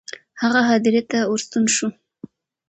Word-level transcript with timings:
هغه 0.41 0.59
هدیرې 0.69 1.01
ته 1.11 1.17
ورستون 1.31 1.65
شو. 1.75 1.87